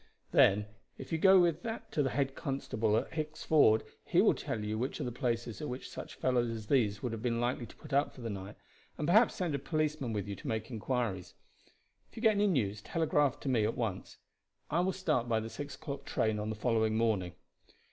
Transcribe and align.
Then 0.31 0.65
if 0.97 1.11
you 1.11 1.19
go 1.19 1.39
with 1.39 1.61
that 1.61 1.91
to 1.91 2.01
the 2.01 2.09
head 2.09 2.33
constable 2.33 2.97
at 2.97 3.13
Hicks 3.13 3.43
Ford 3.43 3.83
he 4.03 4.19
will 4.19 4.33
tell 4.33 4.63
you 4.63 4.79
which 4.79 4.99
are 4.99 5.03
the 5.03 5.11
places 5.11 5.61
at 5.61 5.69
which 5.69 5.87
such 5.91 6.15
fellows 6.15 6.49
as 6.49 6.65
these 6.65 7.03
would 7.03 7.11
have 7.11 7.21
been 7.21 7.39
likely 7.39 7.67
to 7.67 7.75
put 7.75 7.93
up 7.93 8.11
for 8.11 8.21
the 8.21 8.29
night, 8.31 8.55
and 8.97 9.05
perhaps 9.07 9.35
send 9.35 9.53
a 9.53 9.59
policeman 9.59 10.11
with 10.11 10.27
you 10.27 10.35
to 10.37 10.47
make 10.47 10.71
inquiries. 10.71 11.35
If 12.09 12.17
you 12.17 12.23
get 12.23 12.31
any 12.31 12.47
news 12.47 12.81
telegraph 12.81 13.39
to 13.41 13.49
me 13.49 13.63
at 13.63 13.77
once. 13.77 14.17
I 14.71 14.79
will 14.79 14.91
start 14.91 15.29
by 15.29 15.39
the 15.39 15.51
six 15.51 15.75
o'clock 15.75 16.03
train 16.03 16.39
on 16.39 16.49
the 16.49 16.55
following 16.55 16.97
morning. 16.97 17.33